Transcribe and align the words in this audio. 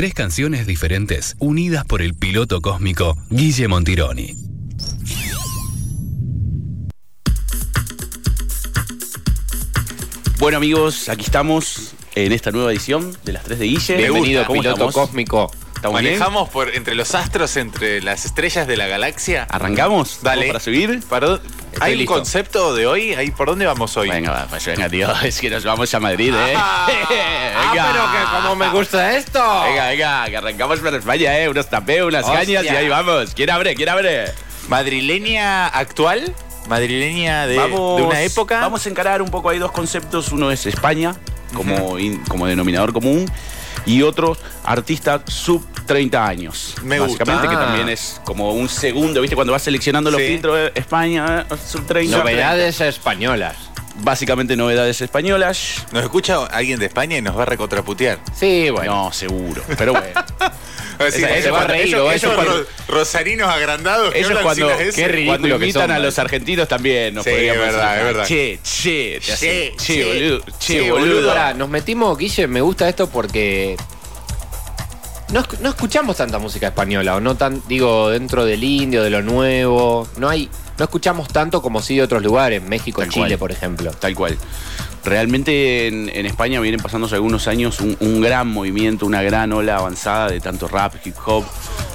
Tres 0.00 0.14
canciones 0.14 0.66
diferentes 0.66 1.36
unidas 1.40 1.84
por 1.84 2.00
el 2.00 2.14
piloto 2.14 2.62
cósmico 2.62 3.18
Guille 3.28 3.68
Montironi. 3.68 4.34
Bueno 10.38 10.56
amigos, 10.56 11.10
aquí 11.10 11.24
estamos 11.24 11.92
en 12.14 12.32
esta 12.32 12.50
nueva 12.50 12.70
edición 12.70 13.14
de 13.24 13.34
las 13.34 13.44
3 13.44 13.58
de 13.58 13.66
Guille. 13.66 13.96
Bienvenido, 13.98 14.46
¿Cómo 14.46 14.62
piloto 14.62 14.88
estamos? 14.88 14.94
cósmico. 14.94 15.50
Manejamos 15.92 16.48
por 16.48 16.74
entre 16.74 16.94
los 16.94 17.14
astros, 17.14 17.58
entre 17.58 18.00
las 18.00 18.24
estrellas 18.24 18.66
de 18.66 18.78
la 18.78 18.86
galaxia. 18.86 19.44
¿Arrancamos? 19.50 20.20
Dale. 20.22 20.46
¿Vamos 20.46 20.52
para 20.52 20.60
subir? 20.64 21.02
Para- 21.10 21.40
¿Hay 21.80 21.92
un 21.92 21.98
listo. 22.00 22.14
concepto 22.14 22.74
de 22.74 22.86
hoy? 22.86 23.14
¿Ahí 23.14 23.30
¿Por 23.30 23.48
dónde 23.48 23.66
vamos 23.66 23.96
hoy? 23.96 24.08
Venga, 24.10 24.46
pues 24.50 24.64
venga, 24.66 24.88
tío, 24.88 25.08
es 25.22 25.40
que 25.40 25.48
nos 25.50 25.64
vamos 25.64 25.92
a 25.94 26.00
Madrid, 26.00 26.34
¿eh? 26.34 26.54
Ah, 27.72 27.72
pero 27.92 28.10
que 28.12 28.42
como 28.42 28.56
me 28.56 28.68
gusta 28.70 29.16
esto. 29.16 29.38
Venga, 29.64 29.88
venga, 29.88 30.24
que 30.28 30.36
arrancamos 30.36 30.80
para 30.80 30.96
España, 30.96 31.38
¿eh? 31.38 31.48
Unos 31.48 31.68
tapés, 31.68 32.02
unas 32.02 32.24
Hostia. 32.24 32.38
cañas 32.40 32.64
y 32.64 32.68
ahí 32.68 32.88
vamos. 32.88 33.32
¿Quién 33.34 33.50
abre? 33.50 33.74
¿Quién 33.74 33.88
abre? 33.88 34.32
¿Madrileña 34.68 35.66
actual? 35.68 36.34
¿Madrileña 36.68 37.46
de, 37.46 37.54
de 37.54 37.66
una 37.68 38.22
época? 38.22 38.60
Vamos 38.60 38.84
a 38.86 38.88
encarar 38.88 39.22
un 39.22 39.30
poco, 39.30 39.50
hay 39.50 39.58
dos 39.58 39.72
conceptos. 39.72 40.32
Uno 40.32 40.50
es 40.50 40.66
España, 40.66 41.14
como, 41.54 41.98
in- 41.98 42.22
como 42.24 42.46
denominador 42.46 42.92
común, 42.92 43.30
y 43.86 44.02
otro, 44.02 44.36
artista 44.64 45.22
sub 45.26 45.66
30 45.86 46.24
años. 46.26 46.74
Me 46.82 46.98
gusta. 47.00 47.24
Básicamente, 47.24 47.48
que 47.48 47.54
Ah. 47.62 47.66
también 47.66 47.88
es 47.88 48.20
como 48.24 48.52
un 48.52 48.68
segundo, 48.68 49.20
¿viste? 49.20 49.34
Cuando 49.34 49.52
vas 49.52 49.62
seleccionando 49.62 50.10
los 50.10 50.20
Sí. 50.20 50.26
filtros, 50.28 50.56
eh, 50.58 50.72
España, 50.74 51.46
eh, 51.50 51.54
sub 51.66 51.86
30. 51.86 52.18
Novedades 52.18 52.80
españolas. 52.80 53.56
Básicamente 53.96 54.56
novedades 54.56 55.00
españolas. 55.00 55.84
Nos 55.92 56.02
escucha 56.04 56.46
alguien 56.46 56.78
de 56.78 56.86
España 56.86 57.18
y 57.18 57.22
nos 57.22 57.36
va 57.36 57.42
a 57.42 57.46
recontraputear. 57.46 58.18
Sí, 58.34 58.70
bueno. 58.70 58.94
No, 59.06 59.12
seguro. 59.12 59.62
Pero 59.76 59.92
bueno. 59.92 60.08
Va 61.00 61.04
a 61.04 61.06
decir, 61.06 61.24
Esa- 61.24 61.30
"Esos 61.34 61.40
esa 61.46 61.50
cuando- 61.50 61.72
reír, 61.72 61.96
eso- 62.12 62.34
cuando- 62.34 62.58
ro- 62.58 62.66
rosarinos 62.88 63.48
agrandados 63.48 64.12
que 64.12 64.18
Ellos 64.20 64.38
cuando, 64.42 64.68
qué 64.94 65.08
ridículo 65.08 65.58
que 65.58 65.72
son, 65.72 65.90
a 65.90 65.98
los 65.98 66.18
argentinos 66.18 66.68
también 66.68 67.14
nos 67.14 67.24
Sí, 67.24 67.30
podríamos 67.30 67.66
es 67.68 67.72
verdad, 67.72 67.90
decir, 67.94 68.00
es 68.00 68.04
verdad. 68.04 68.26
Che, 68.26 68.60
che, 68.62 69.20
Che, 69.22 69.36
che, 69.36 69.74
che, 69.78 70.04
boludo, 70.04 70.44
che, 70.44 70.52
che, 70.58 70.90
boludo. 70.90 71.06
boludo. 71.14 71.28
Pará, 71.28 71.54
nos 71.54 71.70
metimos, 71.70 72.18
Guille, 72.18 72.46
me 72.48 72.60
gusta 72.60 72.86
esto 72.86 73.08
porque 73.08 73.78
no, 75.32 75.42
no 75.60 75.68
escuchamos 75.70 76.16
tanta 76.18 76.38
música 76.38 76.66
española, 76.66 77.16
o 77.16 77.20
no 77.20 77.34
tan, 77.34 77.62
digo, 77.66 78.10
dentro 78.10 78.44
del 78.44 78.62
indio, 78.62 79.02
de 79.02 79.08
lo 79.10 79.22
nuevo. 79.22 80.06
No 80.18 80.28
hay, 80.28 80.50
no 80.80 80.84
escuchamos 80.84 81.28
tanto 81.28 81.62
como 81.62 81.80
sí 81.82 81.94
de 81.96 82.02
otros 82.02 82.22
lugares, 82.24 82.60
México, 82.62 83.02
Tal 83.02 83.10
Chile, 83.10 83.26
cual. 83.28 83.38
por 83.38 83.52
ejemplo. 83.52 83.90
Tal 83.92 84.14
cual. 84.16 84.36
Realmente 85.04 85.86
en, 85.86 86.10
en 86.12 86.26
España 86.26 86.60
vienen 86.60 86.80
pasándose 86.80 87.14
algunos 87.14 87.46
años 87.48 87.80
un, 87.80 87.96
un 88.00 88.20
gran 88.20 88.48
movimiento, 88.48 89.06
una 89.06 89.22
gran 89.22 89.52
ola 89.52 89.76
avanzada 89.76 90.28
de 90.30 90.40
tanto 90.40 90.68
rap, 90.68 90.94
hip 91.04 91.14
hop, 91.24 91.44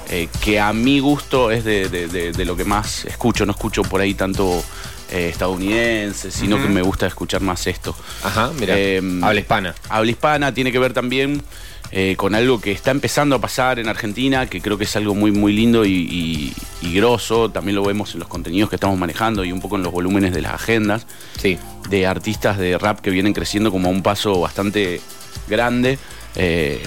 eh, 0.10 0.28
que 0.44 0.60
a 0.60 0.72
mi 0.74 1.00
gusto 1.00 1.52
es 1.52 1.64
de, 1.64 1.90
de- 1.90 2.08
de- 2.08 2.32
de 2.32 2.46
lo 2.46 2.56
que 2.56 2.64
más 2.66 3.06
escucho. 3.06 3.46
No 3.46 3.52
escucho 3.52 3.84
por 3.84 4.02
ahí 4.02 4.14
tanto 4.16 4.64
eh, 5.12 5.30
estadounidense, 5.30 6.32
sino 6.32 6.58
que 6.62 6.68
me 6.68 6.82
gusta 6.82 7.06
escuchar 7.06 7.42
más 7.42 7.68
esto. 7.68 7.96
Ajá, 8.24 8.52
mira. 8.60 8.78
Em, 8.78 9.24
habla 9.24 9.40
hispana. 9.40 9.76
Habla 9.90 10.12
hispana 10.12 10.54
tiene 10.54 10.72
que 10.72 10.80
ver 10.80 10.94
también 10.94 11.44
eh, 11.92 12.16
con 12.18 12.36
algo 12.36 12.60
que 12.60 12.72
está 12.72 12.92
empezando 12.92 13.36
a 13.36 13.40
pasar 13.40 13.80
en 13.80 13.88
Argentina, 13.88 14.48
que 14.48 14.62
creo 14.62 14.78
que 14.78 14.84
es 14.86 14.96
algo 14.96 15.16
muy, 15.16 15.32
muy 15.32 15.54
lindo 15.54 15.86
y, 15.86 15.92
y, 15.92 16.54
y 16.82 16.94
grosso. 16.96 17.50
También 17.50 17.76
lo 17.76 17.84
vemos 17.84 18.14
en 18.14 18.20
los 18.20 18.28
contenidos 18.28 18.70
que 18.70 18.76
estamos 18.76 18.98
manejando 18.98 19.44
y 19.46 19.52
un 19.52 19.62
poco 19.62 19.76
en 19.78 19.84
los 19.84 19.92
volúmenes 19.92 20.34
de 20.34 20.42
las 20.42 20.54
agendas 20.54 21.06
Sí. 21.42 21.58
de 21.90 22.06
artistas 22.08 22.58
de 22.58 22.78
rap 22.78 23.00
que 23.00 23.12
vienen 23.12 23.34
creciendo 23.34 23.72
como 23.72 23.88
a 23.88 23.92
un 23.92 24.02
paso 24.04 24.40
bastante 24.42 25.00
grande. 25.48 25.98
Eh, 26.36 26.82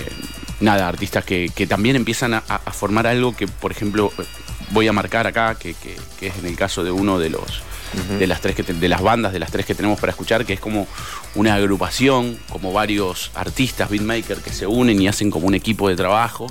nada, 0.60 0.88
artistas 0.88 1.24
que, 1.24 1.50
que 1.54 1.66
también 1.66 1.96
empiezan 1.96 2.34
a, 2.34 2.38
a 2.48 2.72
formar 2.72 3.06
algo 3.06 3.34
que, 3.34 3.46
por 3.46 3.70
ejemplo, 3.72 4.12
voy 4.72 4.88
a 4.88 4.92
marcar 4.92 5.26
acá, 5.26 5.54
que, 5.54 5.74
que- 5.74 5.96
que 6.18 6.26
es 6.26 6.36
en 6.38 6.46
el 6.46 6.56
caso 6.56 6.82
de 6.84 6.90
uno 6.90 7.18
de 7.18 7.30
los 7.30 7.62
de 8.18 8.26
las 8.26 8.40
tres 8.40 8.54
que 8.54 8.62
te- 8.62 8.74
de 8.74 8.88
las 8.88 9.00
bandas 9.02 9.32
de 9.32 9.38
las 9.38 9.50
tres 9.50 9.64
que 9.66 9.74
tenemos 9.74 9.98
para 9.98 10.10
escuchar, 10.10 10.44
que 10.44 10.52
es 10.52 10.60
como 10.60 10.86
una 11.34 11.54
agrupación, 11.54 12.38
como 12.50 12.72
varios 12.72 13.30
artistas, 13.34 13.88
beatmakers 13.90 14.42
que 14.42 14.52
se 14.52 14.66
unen 14.66 15.00
y 15.00 15.08
hacen 15.08 15.30
como 15.30 15.46
un 15.46 15.54
equipo 15.54 15.88
de 15.88 15.96
trabajo 15.96 16.46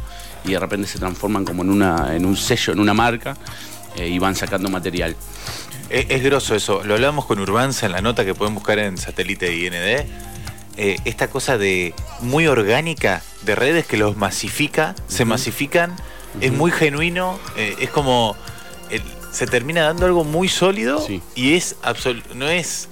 y 0.45 0.51
de 0.51 0.59
repente 0.59 0.87
se 0.87 0.99
transforman 0.99 1.45
como 1.45 1.63
en 1.63 1.69
una 1.69 2.15
en 2.15 2.25
un 2.25 2.35
sello, 2.37 2.73
en 2.73 2.79
una 2.79 2.93
marca 2.93 3.37
eh, 3.97 4.07
y 4.07 4.19
van 4.19 4.35
sacando 4.35 4.69
material. 4.69 5.15
Es, 5.89 6.05
es 6.09 6.23
grosso 6.23 6.53
eso. 6.55 6.83
Lo 6.83 6.95
hablamos 6.95 7.25
con 7.25 7.39
Urbanza 7.39 7.85
en 7.85 7.91
la 7.93 8.01
nota 8.01 8.25
que 8.25 8.33
pueden 8.35 8.53
buscar 8.55 8.77
en 8.79 8.97
satélite 8.97 9.55
IND. 9.55 9.73
Eh, 10.79 10.97
esta 11.05 11.27
cosa 11.29 11.57
de 11.57 11.93
muy 12.21 12.45
orgánica 12.45 13.23
de 13.43 13.55
redes 13.55 13.87
que 13.87 13.97
los 13.97 14.15
masifica, 14.15 14.93
se 15.07 15.25
masifican, 15.25 15.95
es 16.39 16.51
muy 16.51 16.69
genuino, 16.71 17.39
eh, 17.55 17.75
es 17.79 17.89
como 17.89 18.35
se 19.37 19.45
termina 19.45 19.83
dando 19.83 20.05
algo 20.07 20.23
muy 20.23 20.47
sólido 20.47 20.99
Sí. 21.05 21.21
y 21.35 21.53
es 21.53 21.75
no 22.33 22.49
es 22.49 22.89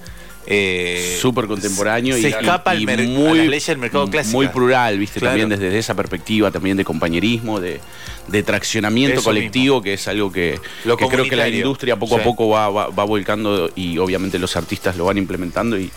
eh, 0.48 1.18
súper 1.20 1.46
contemporáneo 1.48 2.14
se 2.14 2.20
y, 2.20 2.26
escapa 2.26 2.76
y 2.76 2.84
a 2.84 3.08
muy, 3.08 3.48
del 3.72 3.78
mercado 3.78 4.08
clásico. 4.08 4.36
Muy 4.36 4.46
plural, 4.46 4.96
viste, 4.96 5.18
Claro. 5.18 5.32
también 5.36 5.48
desde 5.60 5.76
esa 5.76 5.94
perspectiva, 5.96 6.52
también 6.52 6.76
de 6.76 6.84
compañerismo, 6.84 7.58
de, 7.58 7.80
de 8.28 8.42
traccionamiento 8.44 9.16
Eso 9.18 9.24
colectivo, 9.24 9.82
que 9.82 9.94
es 9.94 10.06
algo 10.06 10.30
que, 10.30 10.60
Lo 10.84 10.96
que 10.96 11.08
creo 11.08 11.28
que 11.28 11.34
la 11.34 11.48
industria 11.48 11.96
poco 11.96 12.16
a 12.16 12.22
poco 12.22 12.48
va, 12.48 12.68
va, 12.70 12.86
va 12.90 13.02
volcando 13.04 13.70
y 13.74 13.98
obviamente 13.98 14.38
los 14.38 14.54
artistas 14.56 14.96
lo 14.96 15.06
van 15.06 15.18
implementando 15.18 15.76
y, 15.80 15.90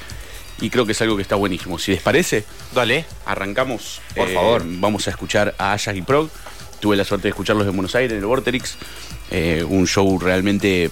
y 0.62 0.70
creo 0.72 0.84
que 0.88 0.94
es 0.94 1.02
algo 1.04 1.16
que 1.16 1.22
está 1.22 1.36
buenísimo. 1.36 1.78
Si 1.78 1.92
les 1.92 2.02
parece, 2.02 2.44
Dale. 2.74 3.06
arrancamos. 3.28 4.02
eh, 4.16 4.20
Por 4.22 4.30
favor. 4.34 4.64
Vamos 4.66 5.08
a 5.08 5.12
escuchar 5.12 5.54
a 5.60 5.74
Ajax 5.74 5.96
y 5.96 6.02
Prog. 6.02 6.28
Tuve 6.80 6.96
la 6.96 7.04
suerte 7.04 7.24
de 7.24 7.30
escucharlos 7.30 7.68
en 7.68 7.74
Buenos 7.74 7.94
Aires, 7.96 8.12
en 8.14 8.20
el 8.20 8.26
Vorterix. 8.26 8.78
Eh, 9.32 9.66
un 9.68 9.86
show 9.86 10.18
realmente 10.20 10.90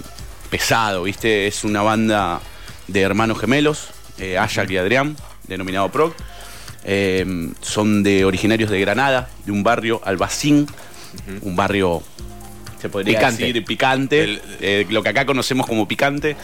pesado, 0.49 1.03
¿viste? 1.03 1.47
Es 1.47 1.63
una 1.63 1.81
banda 1.81 2.41
de 2.87 3.01
hermanos 3.01 3.39
gemelos, 3.39 3.87
eh, 4.17 4.37
y 4.69 4.77
Adrián, 4.77 5.15
denominado 5.47 5.89
Prog. 5.89 6.13
Eh, 6.83 7.25
son 7.61 8.03
de 8.03 8.25
originarios 8.25 8.69
de 8.69 8.79
Granada, 8.79 9.29
de 9.45 9.51
un 9.51 9.63
barrio, 9.63 10.01
Albacín, 10.03 10.67
un 11.41 11.55
barrio, 11.55 12.03
se 12.81 12.89
podría 12.89 13.17
Picante. 13.19 13.45
decir, 13.45 13.65
picante, 13.65 14.23
El- 14.23 14.41
eh, 14.61 14.85
lo 14.89 15.01
que 15.03 15.09
acá 15.09 15.25
conocemos 15.25 15.65
como 15.67 15.87
picante. 15.87 16.35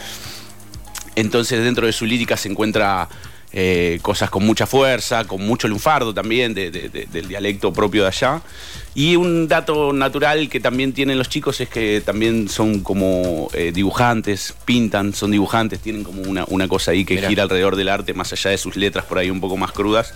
Entonces 1.16 1.62
dentro 1.62 1.86
de 1.86 1.92
su 1.92 2.06
lírica 2.06 2.36
se 2.36 2.48
encuentra 2.48 3.08
eh, 3.56 4.00
cosas 4.02 4.30
con 4.30 4.44
mucha 4.44 4.66
fuerza, 4.66 5.24
con 5.26 5.46
mucho 5.46 5.68
lunfardo 5.68 6.12
también, 6.12 6.52
de- 6.54 6.72
de- 6.72 6.88
de- 6.88 7.06
del 7.06 7.28
dialecto 7.28 7.72
propio 7.72 8.02
de 8.02 8.08
allá. 8.08 8.42
Y 8.96 9.14
un 9.14 9.46
dato 9.46 9.92
natural 9.92 10.48
que 10.48 10.58
también 10.58 10.92
tienen 10.92 11.18
los 11.18 11.28
chicos 11.28 11.60
es 11.60 11.68
que 11.68 12.02
también 12.04 12.48
son 12.48 12.80
como 12.80 13.48
eh, 13.54 13.70
dibujantes, 13.72 14.54
pintan, 14.64 15.14
son 15.14 15.30
dibujantes, 15.30 15.78
tienen 15.78 16.02
como 16.02 16.22
una, 16.22 16.44
una 16.48 16.66
cosa 16.66 16.90
ahí 16.90 17.04
que 17.04 17.14
Mirá. 17.14 17.28
gira 17.28 17.42
alrededor 17.44 17.76
del 17.76 17.88
arte, 17.90 18.12
más 18.12 18.32
allá 18.32 18.50
de 18.50 18.58
sus 18.58 18.74
letras 18.76 19.04
por 19.04 19.18
ahí 19.18 19.30
un 19.30 19.40
poco 19.40 19.56
más 19.56 19.70
crudas. 19.70 20.12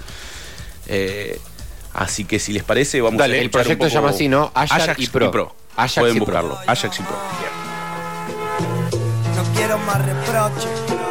Eh, 0.88 1.38
así 1.94 2.24
que 2.24 2.38
si 2.40 2.52
les 2.52 2.64
parece, 2.64 3.00
vamos 3.00 3.18
Dale, 3.18 3.36
a 3.36 3.38
el 3.38 3.44
escuchar 3.46 3.60
un 3.60 3.64
proyecto 3.78 3.84
se 3.84 3.90
poco 3.90 4.00
llama 4.00 4.10
así, 4.16 4.28
¿no? 4.28 4.50
Ajax 4.54 4.98
y 4.98 5.06
Pro. 5.06 5.54
Ajax 5.76 5.94
Pueden 5.98 6.16
y 6.16 6.20
Pro. 6.20 6.26
buscarlo, 6.26 6.58
Ajax 6.66 6.98
y 6.98 7.02
Pro. 7.04 7.16
No 9.36 9.54
quiero 9.56 9.78
más 9.78 10.04
reproches. 10.04 11.07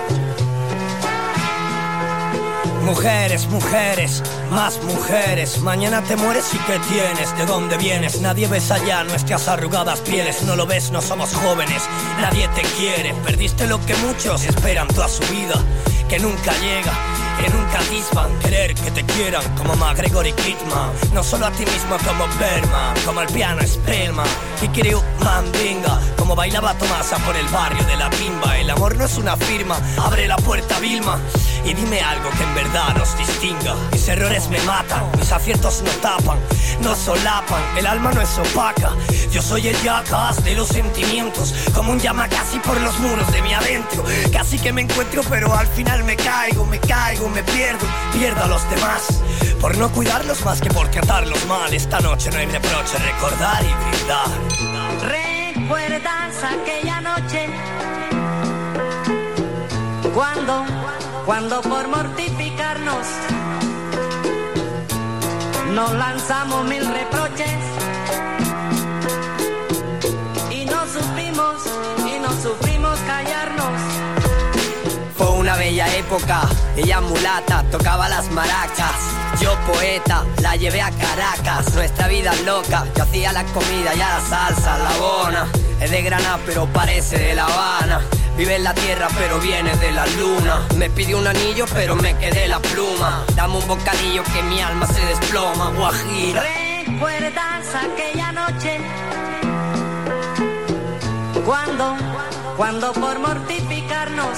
Mujeres, 2.87 3.47
mujeres, 3.49 4.23
más 4.49 4.81
mujeres. 4.81 5.59
Mañana 5.59 6.01
te 6.03 6.15
mueres 6.15 6.53
y 6.53 6.57
qué 6.59 6.79
tienes, 6.87 7.37
de 7.37 7.45
dónde 7.45 7.77
vienes. 7.77 8.21
Nadie 8.21 8.47
ves 8.47 8.71
allá 8.71 9.03
nuestras 9.03 9.49
arrugadas 9.49 9.99
pieles. 9.99 10.41
No 10.43 10.55
lo 10.55 10.65
ves, 10.65 10.89
no 10.91 11.01
somos 11.01 11.33
jóvenes. 11.33 11.83
Nadie 12.21 12.47
te 12.55 12.61
quiere. 12.61 13.13
Perdiste 13.25 13.67
lo 13.67 13.85
que 13.85 13.93
muchos 13.97 14.45
esperan 14.45 14.87
toda 14.87 15.09
su 15.09 15.21
vida, 15.23 15.61
que 16.07 16.17
nunca 16.17 16.53
llega. 16.61 17.16
Que 17.39 17.49
nunca 17.49 17.79
atisban 17.79 18.39
querer 18.39 18.73
que 18.73 18.91
te 18.91 19.03
quieran 19.03 19.43
como 19.55 19.75
McGregor 19.75 20.25
y 20.27 20.33
Kidman. 20.33 20.91
No 21.13 21.23
solo 21.23 21.47
a 21.47 21.51
ti 21.51 21.65
mismo 21.65 21.97
como 22.05 22.25
Berman 22.39 22.95
Como 23.05 23.21
el 23.21 23.27
piano 23.27 23.61
Spellman. 23.65 24.27
Kikiriu 24.59 25.01
Mandinga 25.23 25.99
Como 26.17 26.35
bailaba 26.35 26.73
Tomasa 26.75 27.17
por 27.19 27.35
el 27.35 27.47
barrio 27.47 27.83
de 27.85 27.95
la 27.95 28.09
bimba 28.09 28.57
El 28.57 28.69
amor 28.69 28.95
no 28.95 29.05
es 29.05 29.17
una 29.17 29.35
firma 29.37 29.77
Abre 30.03 30.27
la 30.27 30.37
puerta 30.37 30.79
Vilma. 30.79 31.19
Y 31.65 31.73
dime 31.73 31.99
algo 32.01 32.29
que 32.31 32.43
en 32.43 32.55
verdad 32.55 32.95
nos 32.95 33.17
distinga. 33.17 33.75
Mis 33.91 34.07
errores 34.07 34.47
me 34.49 34.59
matan 34.61 35.03
Mis 35.17 35.31
aciertos 35.31 35.81
no 35.83 35.91
tapan 36.01 36.39
No 36.81 36.95
solapan. 36.95 37.61
El 37.77 37.85
alma 37.87 38.11
no 38.11 38.21
es 38.21 38.37
opaca. 38.37 38.91
Yo 39.31 39.41
soy 39.41 39.67
el 39.67 39.81
jackass 39.83 40.43
de 40.43 40.55
los 40.55 40.69
sentimientos 40.69 41.53
Como 41.73 41.91
un 41.91 41.99
llama 41.99 42.27
casi 42.27 42.59
por 42.59 42.79
los 42.81 42.97
muros 42.99 43.31
de 43.31 43.41
mi 43.41 43.53
adentro. 43.53 44.03
Casi 44.31 44.57
que 44.59 44.71
me 44.71 44.81
encuentro 44.81 45.21
pero 45.29 45.53
al 45.53 45.67
final 45.67 46.03
me 46.03 46.15
caigo 46.15 46.65
Me 46.65 46.79
caigo, 46.79 47.26
me 47.29 47.43
pierdo 47.43 47.85
Pierdo 48.13 48.43
a 48.43 48.47
los 48.47 48.69
demás. 48.69 49.21
Por 49.61 49.77
no 49.77 49.91
cuidarlos 49.91 50.43
más 50.45 50.61
que 50.61 50.69
por 50.69 50.87
tratarlos 50.89 51.45
mal. 51.45 51.73
Esta 51.73 51.99
noche 51.99 52.29
no 52.31 52.37
hay 52.37 52.45
reproche 52.45 52.97
Recordar 52.97 53.63
y 53.63 53.73
brindar. 53.89 54.27
¿Recuerdas 55.01 56.43
aquella 56.43 57.01
noche? 57.01 57.47
Cuando, 60.13 60.65
cuando 61.25 61.61
por 61.61 61.87
mortificarnos 61.87 63.07
Nos 65.73 65.93
lanzamos 65.93 66.65
mil 66.65 66.85
reproches 66.85 67.86
Bella 75.67 75.97
época, 75.97 76.47
ella 76.77 77.01
mulata, 77.01 77.61
tocaba 77.69 78.07
las 78.07 78.31
maracas. 78.31 78.95
Yo 79.41 79.53
poeta, 79.69 80.23
la 80.41 80.55
llevé 80.55 80.81
a 80.81 80.89
Caracas, 80.91 81.73
nuestra 81.73 82.07
vida 82.07 82.33
loca. 82.45 82.85
Yo 82.95 83.03
hacía 83.03 83.33
la 83.33 83.43
comida 83.43 83.93
y 83.93 83.99
a 83.99 84.07
la 84.07 84.21
salsa, 84.21 84.77
la 84.77 84.95
bona. 84.95 85.47
Es 85.81 85.91
de 85.91 86.01
Granada 86.03 86.39
pero 86.45 86.67
parece 86.67 87.17
de 87.17 87.35
La 87.35 87.43
Habana. 87.43 87.99
Vive 88.37 88.55
en 88.55 88.63
la 88.63 88.73
tierra 88.73 89.09
pero 89.17 89.41
viene 89.41 89.75
de 89.75 89.91
la 89.91 90.07
luna. 90.07 90.65
Me 90.77 90.89
pidió 90.89 91.17
un 91.17 91.27
anillo 91.27 91.65
pero 91.73 91.97
me 91.97 92.17
quedé 92.17 92.47
la 92.47 92.59
pluma. 92.59 93.25
Dame 93.35 93.57
un 93.57 93.67
bocadillo 93.67 94.23
que 94.23 94.43
mi 94.43 94.61
alma 94.61 94.87
se 94.87 95.05
desploma, 95.05 95.71
guajira. 95.71 96.43
¿Recuerdas 96.85 97.75
aquella 97.75 98.31
noche? 98.31 98.79
Cuando, 101.45 101.97
cuando 102.55 102.93
por 102.93 103.19
mortificarnos 103.19 104.37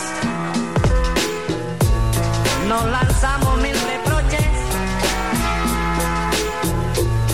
nos 2.70 2.86
lanzamos 2.86 3.60
mil 3.64 3.74
reproches 3.74 4.46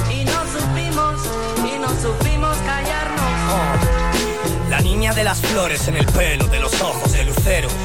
y 0.10 0.24
no 0.24 0.48
supimos, 0.48 1.22
y 1.60 1.78
no 1.78 1.90
supimos 1.90 2.56
callarnos. 2.60 4.70
La 4.70 4.80
niña 4.80 5.14
de 5.14 5.26
las 5.26 5.42
flores 5.42 5.90
en 5.90 5.98
el 5.98 6.06
pelo, 6.06 6.48
de 6.48 6.62
los 6.62 6.82
ojos 6.82 7.12
de 7.12 7.26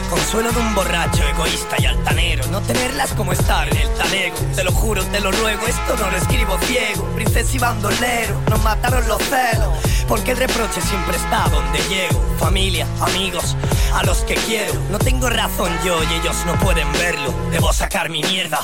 Consuelo 0.08 0.50
de 0.52 0.58
un 0.58 0.74
borracho 0.74 1.22
egoísta 1.22 1.76
y 1.80 1.84
altanero. 1.84 2.46
No 2.46 2.62
tenerlas 2.62 3.12
como 3.12 3.32
estar 3.32 3.68
en 3.68 3.76
el 3.76 3.90
talego. 3.90 4.34
Te 4.56 4.64
lo 4.64 4.72
juro, 4.72 5.04
te 5.04 5.20
lo 5.20 5.30
ruego, 5.30 5.66
esto 5.66 5.96
no 5.98 6.10
lo 6.10 6.16
escribo 6.16 6.56
ciego. 6.62 7.04
Princesa 7.14 7.56
y 7.56 7.58
bandolero, 7.58 8.40
nos 8.48 8.62
mataron 8.62 9.06
los 9.06 9.22
celos. 9.22 9.68
Porque 10.08 10.30
el 10.30 10.38
reproche 10.38 10.80
siempre 10.80 11.14
está 11.14 11.46
donde 11.50 11.78
llego. 11.90 12.24
Familia, 12.38 12.86
amigos, 13.02 13.54
a 13.94 14.02
los 14.04 14.18
que 14.22 14.34
quiero. 14.34 14.72
No 14.90 14.98
tengo 14.98 15.28
razón 15.28 15.70
yo 15.84 16.02
y 16.04 16.14
ellos 16.14 16.36
no 16.46 16.54
pueden 16.60 16.90
verlo. 16.94 17.34
Debo 17.50 17.70
sacar 17.74 18.08
mi 18.08 18.22
mierda, 18.22 18.60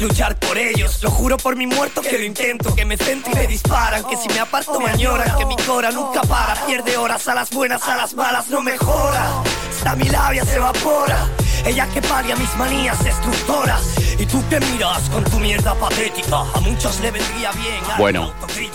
luchar 0.00 0.36
por 0.36 0.58
ellos. 0.58 1.00
Lo 1.04 1.12
juro 1.12 1.36
por 1.36 1.54
mi 1.54 1.68
muerto 1.68 2.02
que 2.02 2.18
lo 2.18 2.24
intento. 2.24 2.74
Que 2.74 2.84
me 2.84 2.96
centro 2.96 3.30
y 3.32 3.36
me 3.36 3.46
disparan. 3.46 4.02
Que 4.04 4.16
si 4.16 4.28
me 4.28 4.40
aparto 4.40 4.80
me 4.80 4.90
añoran. 4.90 5.38
Que 5.38 5.46
mi 5.46 5.56
cora 5.58 5.92
nunca 5.92 6.22
para. 6.22 6.54
Pierde 6.66 6.96
horas 6.96 7.28
a 7.28 7.36
las 7.36 7.50
buenas, 7.50 7.86
a 7.86 7.96
las 7.96 8.14
malas 8.14 8.48
no 8.48 8.60
mejora. 8.62 9.44
Hasta 9.80 9.96
mi 9.96 10.10
labia 10.10 10.44
se 10.44 10.56
evapora. 10.56 11.26
Ella 11.64 11.88
que 11.94 12.02
mis 12.36 12.54
manías 12.56 13.02
destructoras. 13.02 13.80
Y 14.18 14.26
tú 14.26 14.46
que 14.50 14.60
miras 14.60 15.08
con 15.08 15.24
tu 15.24 15.40
mierda 15.40 15.74
patética. 15.74 16.40
A 16.52 16.60
muchos 16.60 17.00
le 17.00 17.10
vendría 17.10 17.50
bien. 17.52 17.80
Bueno, 17.96 18.30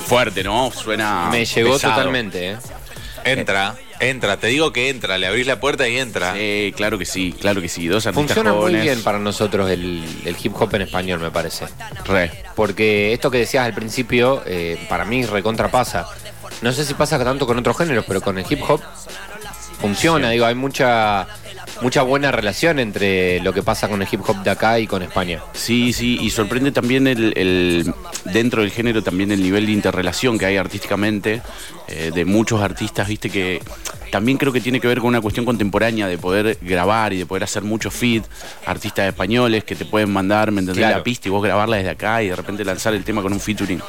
fuerte, 0.07 0.43
¿no? 0.43 0.71
Suena. 0.71 1.29
Me 1.29 1.45
llegó 1.45 1.73
pesado. 1.73 1.93
totalmente, 1.93 2.53
¿eh? 2.53 2.57
Entra, 3.23 3.75
entra, 3.99 4.37
te 4.37 4.47
digo 4.47 4.73
que 4.73 4.89
entra, 4.89 5.19
le 5.19 5.27
abrís 5.27 5.45
la 5.45 5.59
puerta 5.59 5.87
y 5.87 5.95
entra. 5.95 6.33
Sí, 6.33 6.73
claro 6.75 6.97
que 6.97 7.05
sí, 7.05 7.35
claro 7.39 7.61
que 7.61 7.69
sí. 7.69 7.87
Dos 7.87 8.07
artistas 8.07 8.25
Funciona 8.25 8.53
muy 8.53 8.61
jóvenes. 8.61 8.81
bien 8.81 9.03
para 9.03 9.19
nosotros 9.19 9.69
el, 9.69 10.03
el 10.25 10.35
hip 10.41 10.59
hop 10.59 10.73
en 10.73 10.81
español, 10.81 11.19
me 11.19 11.29
parece. 11.29 11.67
Re. 12.05 12.31
Porque 12.55 13.13
esto 13.13 13.29
que 13.29 13.37
decías 13.37 13.63
al 13.63 13.75
principio, 13.75 14.41
eh, 14.47 14.83
para 14.89 15.05
mí 15.05 15.23
recontra 15.23 15.69
pasa. 15.69 16.07
No 16.63 16.71
sé 16.71 16.83
si 16.83 16.95
pasa 16.95 17.23
tanto 17.23 17.45
con 17.45 17.59
otros 17.59 17.77
géneros, 17.77 18.05
pero 18.07 18.21
con 18.21 18.39
el 18.39 18.45
hip 18.49 18.61
hop 18.67 18.81
funciona. 19.79 20.29
Digo, 20.29 20.45
hay 20.45 20.55
mucha 20.55 21.27
mucha 21.81 22.03
buena 22.03 22.31
relación 22.31 22.79
entre 22.79 23.39
lo 23.41 23.51
que 23.51 23.61
pasa 23.61 23.87
con 23.89 24.01
el 24.01 24.07
hip 24.09 24.21
hop 24.25 24.43
de 24.43 24.49
acá 24.51 24.79
y 24.79 24.87
con 24.87 25.01
España. 25.01 25.41
Sí, 25.53 25.91
sí, 25.93 26.17
y 26.21 26.29
sorprende 26.29 26.71
también 26.71 27.05
el, 27.07 27.33
el- 27.37 27.93
dentro 28.25 28.61
del 28.61 28.71
género 28.71 29.01
también 29.03 29.31
el 29.31 29.41
nivel 29.43 29.65
de 29.65 29.71
interrelación 29.73 30.37
que 30.37 30.45
hay 30.45 30.57
artísticamente 30.57 31.41
eh, 31.87 32.11
de 32.13 32.25
muchos 32.25 32.61
artistas, 32.61 33.07
viste 33.07 33.29
que 33.29 33.61
también 34.11 34.37
creo 34.37 34.51
que 34.53 34.61
tiene 34.61 34.79
que 34.79 34.87
ver 34.87 34.99
con 34.99 35.07
una 35.07 35.21
cuestión 35.21 35.45
contemporánea 35.45 36.07
de 36.07 36.17
poder 36.17 36.57
grabar 36.61 37.13
y 37.13 37.17
de 37.17 37.25
poder 37.25 37.43
hacer 37.43 37.63
muchos 37.63 37.93
feed, 37.93 38.23
artistas 38.65 39.07
españoles 39.07 39.63
que 39.63 39.75
te 39.75 39.85
pueden 39.85 40.11
mandar, 40.11 40.51
¿me 40.51 40.59
entendés? 40.59 40.81
Claro. 40.81 40.97
La 40.97 41.03
pista 41.03 41.27
y 41.27 41.31
vos 41.31 41.43
grabarla 41.43 41.77
desde 41.77 41.91
acá 41.91 42.23
y 42.23 42.29
de 42.29 42.35
repente 42.35 42.63
lanzar 42.63 42.93
el 42.93 43.03
tema 43.03 43.21
con 43.21 43.33
un 43.33 43.39
featuring 43.39 43.81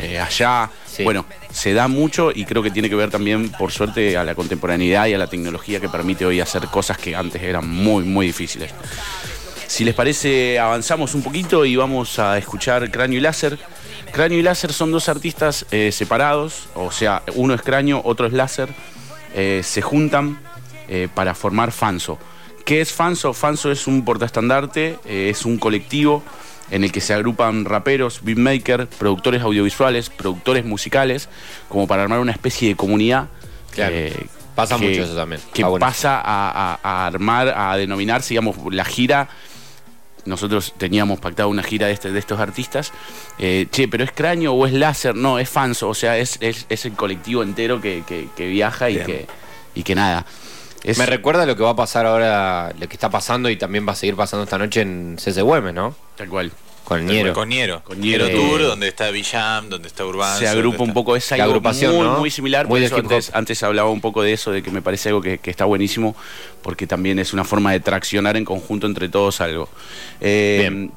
eh, 0.00 0.18
allá. 0.18 0.70
Sí. 0.86 1.04
Bueno, 1.04 1.26
se 1.50 1.72
da 1.74 1.88
mucho 1.88 2.30
y 2.34 2.44
creo 2.44 2.62
que 2.62 2.70
tiene 2.70 2.88
que 2.88 2.96
ver 2.96 3.10
también, 3.10 3.50
por 3.50 3.70
suerte, 3.70 4.16
a 4.16 4.24
la 4.24 4.34
contemporaneidad 4.34 5.06
y 5.06 5.14
a 5.14 5.18
la 5.18 5.28
tecnología 5.28 5.80
que 5.80 5.88
permite 5.88 6.26
hoy 6.26 6.40
hacer 6.40 6.66
cosas 6.66 6.98
que 6.98 7.14
antes 7.14 7.42
eran 7.42 7.68
muy, 7.68 8.04
muy 8.04 8.26
difíciles. 8.26 8.72
Si 9.68 9.84
les 9.84 9.94
parece, 9.94 10.58
avanzamos 10.58 11.14
un 11.14 11.22
poquito 11.22 11.64
y 11.64 11.76
vamos 11.76 12.18
a 12.18 12.38
escuchar 12.38 12.90
Cráneo 12.90 13.18
y 13.18 13.20
Láser. 13.20 13.58
Cráneo 14.12 14.38
y 14.38 14.42
Láser 14.42 14.72
son 14.72 14.90
dos 14.90 15.10
artistas 15.10 15.66
eh, 15.70 15.92
separados, 15.92 16.68
o 16.74 16.90
sea, 16.90 17.22
uno 17.34 17.54
es 17.54 17.60
Cráneo, 17.60 18.00
otro 18.02 18.26
es 18.26 18.32
Láser. 18.32 18.70
Eh, 19.34 19.62
se 19.64 19.82
juntan 19.82 20.38
eh, 20.88 21.08
para 21.14 21.34
formar 21.34 21.72
Fanso. 21.72 22.18
¿Qué 22.64 22.80
es 22.80 22.92
Fanso? 22.92 23.32
Fanso 23.32 23.70
es 23.70 23.86
un 23.86 24.04
portaestandarte, 24.04 24.98
eh, 25.06 25.28
es 25.30 25.44
un 25.44 25.58
colectivo 25.58 26.22
en 26.70 26.84
el 26.84 26.92
que 26.92 27.00
se 27.00 27.14
agrupan 27.14 27.64
raperos, 27.64 28.20
beatmakers, 28.22 28.88
productores 28.98 29.40
audiovisuales, 29.42 30.10
productores 30.10 30.64
musicales, 30.66 31.28
como 31.68 31.86
para 31.86 32.02
armar 32.02 32.18
una 32.20 32.32
especie 32.32 32.68
de 32.68 32.76
comunidad. 32.76 33.28
Claro. 33.74 33.94
Pasa 34.54 34.76
mucho 34.76 35.02
eso 35.02 35.14
también. 35.14 35.40
Que 35.54 35.62
Ah, 35.62 35.68
bueno. 35.68 35.86
pasa 35.86 36.20
a, 36.20 36.74
a- 36.74 36.78
a 36.82 37.06
armar, 37.06 37.48
a 37.56 37.76
denominarse, 37.76 38.30
digamos, 38.30 38.56
la 38.72 38.84
gira. 38.84 39.28
Nosotros 40.24 40.74
teníamos 40.76 41.20
pactado 41.20 41.48
una 41.48 41.62
gira 41.62 41.86
de, 41.86 41.92
este- 41.92 42.12
de 42.12 42.18
estos 42.18 42.38
artistas. 42.40 42.92
Eh, 43.38 43.66
che, 43.70 43.88
pero 43.88 44.04
es 44.04 44.12
cráneo 44.12 44.52
o 44.54 44.66
es 44.66 44.72
láser, 44.72 45.14
no, 45.14 45.38
es 45.38 45.48
fanso. 45.48 45.88
O 45.88 45.94
sea, 45.94 46.18
es, 46.18 46.36
es- 46.40 46.66
es 46.68 46.84
el 46.84 46.92
colectivo 46.92 47.42
entero 47.42 47.80
que, 47.80 48.02
que- 48.06 48.28
que 48.36 48.46
viaja 48.48 48.90
y 48.90 48.94
Bien. 48.94 49.06
que, 49.06 49.26
y 49.74 49.82
que 49.82 49.94
nada. 49.94 50.26
Es- 50.84 50.98
Me 50.98 51.06
recuerda 51.06 51.44
lo 51.46 51.56
que 51.56 51.62
va 51.62 51.70
a 51.70 51.76
pasar 51.76 52.06
ahora, 52.06 52.72
lo 52.78 52.86
que 52.88 52.94
está 52.94 53.10
pasando 53.10 53.48
y 53.50 53.56
también 53.56 53.86
va 53.86 53.92
a 53.92 53.96
seguir 53.96 54.14
pasando 54.16 54.44
esta 54.44 54.58
noche 54.58 54.82
en 54.82 55.16
CCUM, 55.16 55.72
¿no? 55.74 55.94
tal 56.16 56.28
cual. 56.28 56.52
Con 56.88 57.04
Niero. 57.04 57.34
Con 57.34 57.48
Niero. 57.50 57.82
Con 57.84 58.00
Niero. 58.00 58.24
Niero 58.26 58.40
Tour, 58.40 58.60
Eh, 58.62 58.64
donde 58.64 58.88
está 58.88 59.10
Villam, 59.10 59.68
donde 59.68 59.88
está 59.88 60.06
Urbano. 60.06 60.38
se 60.38 60.48
agrupa 60.48 60.82
un 60.82 60.94
poco, 60.94 61.16
es 61.16 61.30
algo 61.32 61.44
agrupación, 61.44 61.94
muy, 61.94 62.04
¿no? 62.06 62.18
muy 62.18 62.30
similar. 62.30 62.66
Muy 62.66 62.80
por 62.80 62.86
eso 62.86 62.96
antes, 62.96 63.30
antes 63.34 63.62
hablaba 63.62 63.90
un 63.90 64.00
poco 64.00 64.22
de 64.22 64.32
eso, 64.32 64.50
de 64.52 64.62
que 64.62 64.70
me 64.70 64.80
parece 64.80 65.10
algo 65.10 65.20
que, 65.20 65.36
que 65.36 65.50
está 65.50 65.66
buenísimo, 65.66 66.16
porque 66.62 66.86
también 66.86 67.18
es 67.18 67.34
una 67.34 67.44
forma 67.44 67.72
de 67.72 67.80
traccionar 67.80 68.38
en 68.38 68.46
conjunto 68.46 68.86
entre 68.86 69.10
todos 69.10 69.40
algo. 69.42 69.68
Eh, 70.22 70.56
Bien. 70.60 70.92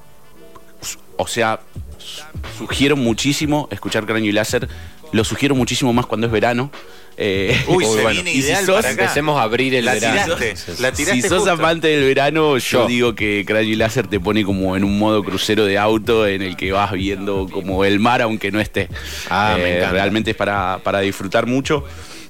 O 1.17 1.27
sea, 1.27 1.59
su- 1.99 2.23
sugiero 2.57 2.95
muchísimo 2.95 3.67
escuchar 3.69 4.05
Cráneo 4.05 4.29
y 4.29 4.31
Láser. 4.31 4.67
Lo 5.11 5.23
sugiero 5.23 5.55
muchísimo 5.55 5.91
más 5.93 6.05
cuando 6.05 6.27
es 6.27 6.33
verano. 6.33 6.71
Eh, 7.17 7.55
Uy, 7.67 7.83
se 7.85 7.91
bueno, 7.91 8.09
viene 8.11 8.31
y 8.33 8.41
si 8.41 8.53
sos- 8.55 8.65
para 8.67 8.79
acá. 8.79 8.89
Empecemos 8.91 9.37
a 9.39 9.43
abrir 9.43 9.75
el 9.75 9.85
La 9.85 9.93
verano. 9.93 10.35
tiraste, 10.37 10.81
la 10.81 10.91
tiraste 10.93 11.21
si 11.21 11.27
sos 11.27 11.39
justo. 11.39 11.51
amante 11.51 11.87
del 11.89 12.03
verano, 12.05 12.57
yo, 12.57 12.83
Yo. 12.83 12.87
digo 12.87 13.15
que 13.15 13.43
Cráneo 13.45 13.69
y 13.69 13.75
Láser 13.75 14.07
te 14.07 14.19
pone 14.19 14.43
como 14.45 14.75
en 14.77 14.83
un 14.85 14.97
modo 14.97 15.23
crucero 15.23 15.65
de 15.65 15.77
auto 15.77 16.25
en 16.25 16.41
el 16.41 16.55
que 16.55 16.71
vas 16.71 16.91
viendo 16.93 17.47
como 17.51 17.83
el 17.83 17.99
mar 17.99 18.21
aunque 18.21 18.51
no 18.51 18.59
esté. 18.61 18.87
Ah, 19.29 19.55
Eh. 19.59 19.85
Realmente 19.91 20.31
es 20.31 20.37
para, 20.37 20.79
para 20.83 21.01
disfrutar 21.01 21.45
mucho. 21.45 21.83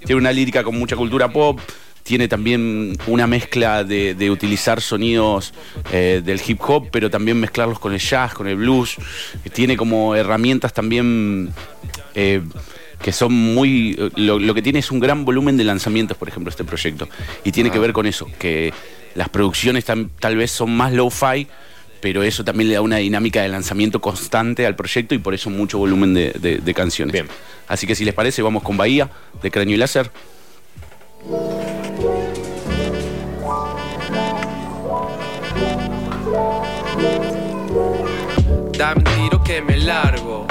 Tiene 0.04 0.20
una 0.20 0.32
lírica 0.32 0.64
con 0.64 0.78
mucha 0.78 0.96
cultura 0.96 1.32
pop. 1.32 1.60
Tiene 2.04 2.28
también 2.28 2.98
una 3.08 3.28
mezcla 3.28 3.84
de, 3.84 4.16
de 4.16 4.32
utilizar 4.32 4.82
sonidos 4.82 5.54
eh, 5.92 6.22
del 6.24 6.42
hip 6.46 6.60
hop, 6.68 6.90
pero 6.92 7.10
también 7.10 7.40
mezclarlos 7.40 7.80
con 7.80 7.94
el 7.94 8.00
jazz, 8.00 8.34
con 8.34 8.48
el 8.48 8.56
blues. 8.56 8.98
Tiene 9.54 9.78
como 9.78 10.16
herramientas 10.16 10.74
también 10.74 11.52
eh, 12.16 12.42
que 13.02 13.12
son 13.12 13.34
muy... 13.34 13.98
Lo, 14.16 14.40
lo 14.40 14.54
que 14.54 14.62
tiene 14.62 14.80
es 14.80 14.92
un 14.92 15.00
gran 15.00 15.26
volumen 15.26 15.58
de 15.58 15.64
lanzamientos, 15.64 16.18
por 16.18 16.28
ejemplo, 16.28 16.50
este 16.50 16.64
proyecto. 16.64 17.08
Y 17.44 17.52
tiene 17.52 17.72
que 17.72 17.80
ver 17.80 17.94
con 17.94 18.06
eso, 18.08 18.28
que 18.40 18.74
las 19.16 19.30
producciones 19.30 19.86
tal 19.86 20.36
vez 20.38 20.52
son 20.52 20.76
más 20.76 20.92
low-fi, 20.94 21.48
pero 22.02 22.24
eso 22.24 22.44
también 22.44 22.68
le 22.70 22.74
da 22.76 22.82
una 22.82 22.98
dinámica 22.98 23.44
de 23.44 23.48
lanzamiento 23.50 24.02
constante 24.02 24.66
al 24.66 24.76
proyecto 24.76 25.14
y 25.14 25.20
por 25.20 25.34
eso 25.36 25.50
mucho 25.52 25.78
volumen 25.78 26.14
de, 26.16 26.32
de- 26.32 26.58
de 26.58 26.74
canciones. 26.74 27.14
Bien. 27.14 27.28
Así 27.68 27.86
que 27.86 27.94
si 27.94 28.06
les 28.06 28.14
parece, 28.16 28.42
vamos 28.42 28.64
con 28.64 28.76
Bahía, 28.76 29.10
de 29.42 29.52
Cráneo 29.52 29.76
y 29.76 29.78
Láser. 29.78 30.10
Dame 38.82 38.98
un 38.98 39.04
tiro 39.04 39.44
que 39.44 39.62
me 39.62 39.78
largo, 39.78 40.48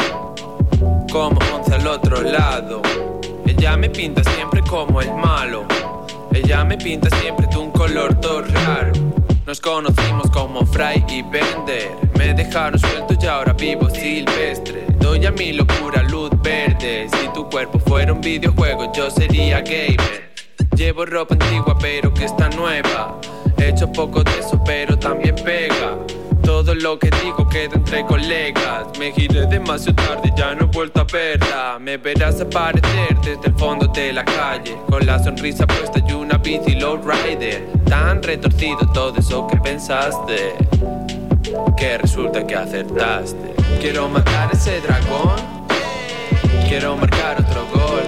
como 1.11 1.41
once 1.53 1.75
al 1.75 1.85
otro 1.85 2.23
lado. 2.23 2.81
Ella 3.45 3.77
me 3.77 3.91
pinta 3.91 4.23
siempre 4.23 4.63
como 4.63 5.01
el 5.01 5.13
malo. 5.15 5.67
Ella 6.33 6.65
me 6.65 6.79
pinta 6.79 7.11
siempre 7.19 7.49
de 7.49 7.59
un 7.59 7.73
color 7.73 8.15
todo 8.21 8.43
raro. 8.43 8.93
Nos 9.47 9.61
conocimos 9.61 10.31
como 10.31 10.65
Fry 10.65 11.05
y 11.09 11.23
Bender. 11.23 11.91
Me 12.17 12.33
dejaron 12.33 12.79
suelto 12.79 13.17
y 13.21 13.27
ahora 13.27 13.53
vivo 13.53 13.91
silvestre. 13.91 14.87
Doy 15.01 15.27
a 15.27 15.33
mi 15.33 15.53
locura 15.53 16.05
luz 16.05 16.31
verde. 16.41 17.09
Si 17.11 17.29
tu 17.35 17.51
cuerpo 17.51 17.81
fuera 17.81 18.13
un 18.13 18.21
videojuego, 18.21 18.93
yo 18.93 19.11
sería 19.11 19.61
gamer. 19.61 20.31
Llevo 20.77 21.05
ropa 21.05 21.35
antigua 21.35 21.77
pero 21.81 22.15
que 22.15 22.27
está 22.27 22.49
nueva. 22.51 23.21
He 23.57 23.71
hecho 23.71 23.91
poco 23.91 24.23
de 24.23 24.39
eso 24.39 24.63
pero 24.65 24.97
también 24.97 25.35
pega. 25.35 25.99
Todo 26.45 26.75
lo 26.75 26.99
que 26.99 27.11
digo 27.23 27.49
queda 27.49 27.75
entre 27.75 28.05
colegas. 28.07 28.87
Me 28.99 29.13
giré 29.13 29.47
demasiado 29.47 29.95
tarde, 29.95 30.33
ya 30.37 30.55
no 30.55 30.65
he 30.65 30.67
vuelto 30.67 31.01
a 31.01 31.05
verla. 31.05 31.79
Me 31.81 31.97
verás 31.97 32.41
aparecer 32.41 33.17
desde 33.23 33.47
el 33.47 33.55
fondo 33.55 33.87
de 33.89 34.13
la 34.13 34.25
calle. 34.25 34.77
Con 34.89 35.07
la 35.07 35.19
sonrisa 35.19 35.67
puesta 35.67 36.01
y 36.07 36.13
una 36.13 36.39
bici 36.39 36.75
low 36.75 37.01
rider. 37.03 37.67
Tan 37.89 38.23
retorcido 38.23 38.79
todo 38.93 39.19
eso 39.19 39.47
que 39.47 39.57
pensaste. 39.59 40.55
Que 41.77 41.99
resulta 41.99 42.47
que 42.47 42.55
acertaste. 42.55 43.55
Quiero 43.81 44.09
matar 44.09 44.51
ese 44.53 44.81
dragón. 44.81 45.37
Quiero 46.69 46.97
marcar 46.97 47.41
otro 47.41 47.67
gol. 47.73 48.03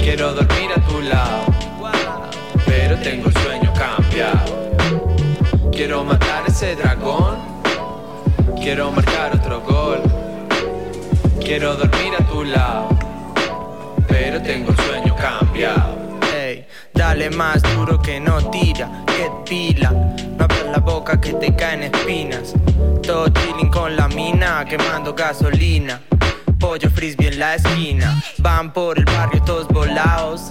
Quiero 0.00 0.34
dormir 0.34 0.70
a 0.74 0.80
tu 0.80 1.00
lado. 1.02 1.44
Pero 2.66 2.96
tengo 2.98 3.28
el 3.28 3.34
sueño 3.34 3.72
cambiado. 3.74 4.61
Quiero 5.72 6.04
matar 6.04 6.44
ese 6.46 6.76
dragón. 6.76 7.38
Quiero 8.60 8.92
marcar 8.92 9.34
otro 9.34 9.60
gol. 9.62 10.02
Quiero 11.40 11.74
dormir 11.76 12.12
a 12.18 12.24
tu 12.26 12.44
lado. 12.44 12.88
Pero 14.06 14.40
tengo 14.42 14.70
el 14.70 14.76
sueño 14.76 15.16
cambiado. 15.16 15.96
Ey, 16.36 16.66
dale 16.92 17.30
más 17.30 17.62
duro 17.74 18.00
que 18.00 18.20
no 18.20 18.38
tira, 18.50 19.02
que 19.06 19.30
pila. 19.48 19.90
No 19.90 20.44
abras 20.44 20.66
la 20.72 20.78
boca 20.78 21.18
que 21.18 21.32
te 21.32 21.56
caen 21.56 21.84
espinas. 21.84 22.52
Todo 23.02 23.28
chilling 23.30 23.70
con 23.70 23.96
la 23.96 24.08
mina, 24.08 24.64
quemando 24.66 25.14
gasolina. 25.14 26.02
Pollo 26.60 26.90
frisbee 26.90 27.28
en 27.28 27.38
la 27.38 27.54
esquina. 27.54 28.22
Van 28.38 28.72
por 28.74 28.98
el 28.98 29.06
barrio 29.06 29.42
todos 29.42 29.66
volados. 29.68 30.48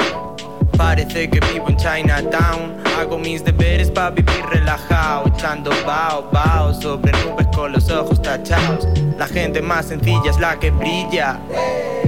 Parece 0.77 1.29
que 1.29 1.39
vivo 1.51 1.69
en 1.69 1.77
Chinatown. 1.77 2.81
Hago 2.99 3.17
mis 3.17 3.43
deberes 3.43 3.89
para 3.89 4.11
vivir 4.11 4.43
relajado. 4.49 5.27
Echando 5.27 5.71
bao, 5.85 6.29
bao 6.31 6.73
sobre 6.73 7.11
nubes 7.23 7.47
con 7.55 7.71
los 7.71 7.89
ojos 7.89 8.21
tachados. 8.21 8.87
La 9.17 9.27
gente 9.27 9.61
más 9.61 9.87
sencilla 9.87 10.29
es 10.29 10.39
la 10.39 10.59
que 10.59 10.71
brilla. 10.71 11.39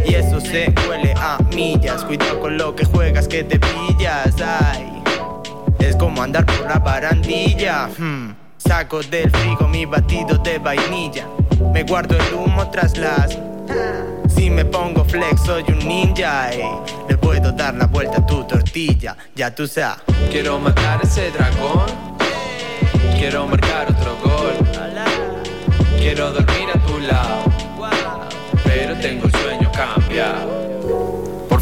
Y 0.06 0.16
eso 0.16 0.40
se 0.40 0.74
huele 0.88 1.14
a 1.18 1.38
millas. 1.56 2.04
Cuidado 2.04 2.40
con 2.40 2.58
lo 2.58 2.76
que 2.76 2.86
juegas 2.86 3.28
que 3.28 3.44
te 3.44 3.60
pillas. 3.60 4.36
Ay, 4.42 5.02
es 5.80 5.96
como 5.96 6.22
andar 6.22 6.46
por 6.46 6.68
la 6.68 6.80
barandilla. 6.80 7.88
Hmm. 7.98 8.36
Saco 8.58 9.02
del 9.04 9.30
frigo 9.30 9.68
mi 9.68 9.86
batido 9.86 10.38
de 10.38 10.58
vainilla. 10.58 11.28
Me 11.74 11.84
guardo 11.84 12.16
el 12.16 12.34
humo 12.34 12.70
tras 12.72 12.98
las. 12.98 13.38
Si 14.28 14.50
me 14.50 14.66
pongo 14.66 15.04
flex 15.06 15.42
soy 15.42 15.64
un 15.68 15.80
ninja. 15.80 16.50
Dar 17.52 17.76
la 17.76 17.88
vuelta 17.88 18.18
a 18.18 18.26
tu 18.26 18.44
tortilla. 18.44 19.16
Ya 19.36 19.54
tú 19.54 19.68
sabes. 19.68 20.02
Quiero 20.32 20.60
matar 20.60 21.00
ese 21.04 21.32
dragón. 21.32 21.86
Quiero 23.18 23.48
marcar 23.48 23.88
otro 23.92 24.18
gol. 24.24 24.54
Quiero 25.98 26.32
dormir 26.32 26.70
a 26.74 26.80
tu 26.86 27.00
lado. 27.00 27.44
Pero 28.64 28.96
tengo 28.98 29.26
el 29.26 29.32
sueño 29.32 29.72
cambiado. 29.72 30.53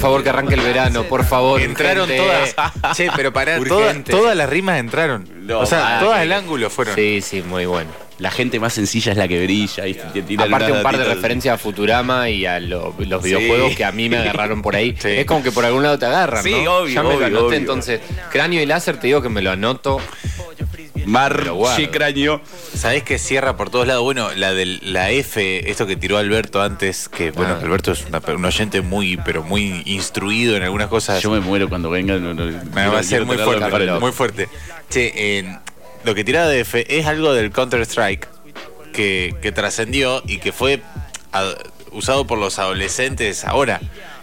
Por 0.01 0.09
favor, 0.09 0.23
que 0.23 0.29
arranque 0.29 0.55
el 0.55 0.61
verano, 0.61 1.03
por 1.03 1.23
favor. 1.23 1.61
Entraron 1.61 2.09
urgente. 2.09 2.53
todas. 2.55 2.71
Che, 2.97 3.09
pero 3.15 3.31
pará, 3.31 3.59
todas, 4.09 4.35
las 4.35 4.49
rimas 4.49 4.79
entraron. 4.79 5.27
No, 5.45 5.59
o 5.59 5.65
sea, 5.67 5.97
ah, 5.97 5.99
todas 5.99 6.17
que- 6.17 6.23
el 6.23 6.33
ángulo 6.33 6.69
fueron. 6.71 6.95
Sí, 6.95 7.21
sí, 7.21 7.41
muy 7.43 7.65
bueno. 7.67 7.89
La 8.17 8.29
gente 8.31 8.59
más 8.59 8.73
sencilla 8.73 9.11
es 9.13 9.17
la 9.17 9.27
que 9.27 9.43
brilla 9.43 9.87
y 9.87 9.93
te 9.95 10.35
Aparte 10.43 10.71
un 10.71 10.83
par 10.83 10.95
de 10.97 11.03
referencias 11.05 11.55
a 11.55 11.57
Futurama 11.57 12.29
y 12.29 12.45
a 12.45 12.59
lo- 12.59 12.93
los 12.99 13.23
videojuegos 13.23 13.75
que 13.75 13.83
a 13.85 13.91
mí 13.91 14.09
me 14.09 14.17
agarraron 14.19 14.61
por 14.61 14.75
ahí. 14.75 14.95
Sí. 14.99 15.09
Es 15.09 15.25
como 15.25 15.41
que 15.43 15.51
por 15.51 15.65
algún 15.65 15.81
lado 15.83 15.97
te 15.99 16.05
agarran, 16.07 16.43
Sí, 16.43 16.55
¿no? 16.63 16.77
obvio, 16.77 16.93
ya 16.95 17.01
me 17.03 17.09
obvio, 17.09 17.19
lo 17.19 17.25
anoté, 17.25 17.45
obvio. 17.45 17.57
entonces 17.57 18.01
cráneo 18.31 18.61
y 18.61 18.65
láser 18.65 18.97
te 18.99 19.07
digo 19.07 19.21
que 19.21 19.29
me 19.29 19.41
lo 19.41 19.51
anoto. 19.51 19.99
Guarda. 21.53 21.91
cráneo. 21.91 22.41
¿Sabés 22.75 23.03
que 23.03 23.17
cierra 23.19 23.57
por 23.57 23.69
todos 23.69 23.87
lados? 23.87 24.03
Bueno, 24.03 24.29
la 24.35 24.53
de 24.53 24.65
la 24.81 25.09
F, 25.11 25.69
esto 25.69 25.85
que 25.87 25.95
tiró 25.95 26.17
Alberto 26.17 26.61
antes, 26.61 27.09
que 27.09 27.31
bueno, 27.31 27.55
Ah. 27.57 27.61
Alberto 27.63 27.91
es 27.91 28.05
una- 28.05 28.21
un 28.35 28.45
oyente 28.45 28.81
muy, 28.81 29.17
pero 29.17 29.43
muy 29.43 29.81
instruido 29.85 30.55
en 30.55 30.63
algunas 30.63 30.87
cosas. 30.87 31.21
Yo 31.21 31.31
me 31.31 31.39
muero 31.39 31.69
cuando 31.69 31.89
vengan. 31.89 32.23
No, 32.23 32.33
no, 32.33 32.45
Me 32.73 32.87
va 32.87 32.99
a 32.99 33.03
ser 33.03 33.25
muy 33.25 33.37
fuerte, 33.37 33.91
muy 33.99 34.11
fuerte. 34.11 34.49
Che, 34.89 35.37
en- 35.39 35.59
lo 36.03 36.15
que 36.15 36.23
tiraba 36.23 36.47
de 36.47 36.61
F 36.61 36.85
es 36.89 37.05
algo 37.05 37.33
del 37.33 37.51
Counter-Strike 37.51 38.27
que, 38.93 39.35
que 39.41 39.51
trascendió 39.51 40.21
y 40.27 40.39
que 40.39 40.51
fue 40.51 40.81
usado 41.91 42.25
por 42.27 42.39
los 42.39 42.59
adolescentes 42.59 43.45
ahora. 43.45 43.79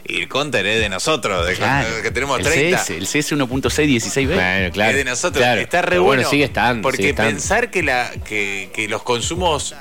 Y 0.08 0.22
el 0.22 0.28
Counter 0.28 0.64
es 0.66 0.80
de 0.80 0.88
nosotros, 0.88 1.46
de 1.46 1.54
Claro. 1.54 1.88
que 2.02 2.10
tenemos 2.10 2.38
el 2.38 2.46
30. 2.46 2.78
CS, 2.78 2.90
el 2.90 3.06
CS 3.06 3.32
1.6 3.32 3.68
16B. 3.86 4.34
Bueno, 4.34 4.72
claro. 4.72 4.90
es 4.90 4.96
de 4.96 5.04
nosotros. 5.04 5.42
claro. 5.42 5.60
Está 5.60 5.82
re 5.82 5.90
Pero 5.90 6.04
bueno. 6.04 6.22
Bueno, 6.22 6.30
sigue 6.30 6.44
estando. 6.44 6.82
Porque 6.82 6.96
sigue 6.96 7.10
estando. 7.10 7.30
pensar 7.30 7.70
que, 7.70 7.82
la, 7.82 8.10
que, 8.24 8.70
que 8.74 8.88
los 8.88 9.02
consumos 9.02 9.74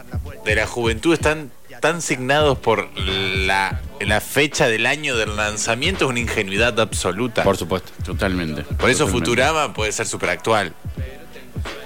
de 0.46 0.56
la 0.56 0.68
juventud 0.68 1.14
están 1.14 1.52
tan 1.80 2.02
signados 2.02 2.58
por 2.58 2.90
la, 2.98 3.82
la 4.02 4.22
fecha 4.22 4.68
del 4.68 4.86
año 4.86 5.16
del 5.16 5.36
lanzamiento 5.36 6.06
es 6.06 6.12
una 6.12 6.20
ingenuidad 6.20 6.80
absoluta. 6.80 7.44
Por 7.44 7.58
supuesto. 7.58 7.92
Totalmente. 8.04 8.64
Por 8.64 8.90
eso 8.90 9.06
Totalmente. 9.06 9.12
Futurama 9.12 9.74
puede 9.74 9.92
ser 9.92 10.08
súper 10.08 10.32
actual. 10.32 10.74